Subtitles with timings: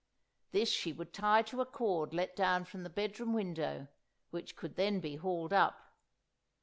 [0.51, 3.87] This she would tie to a cord let down from the bedroom window,
[4.31, 5.93] which could then be hauled up.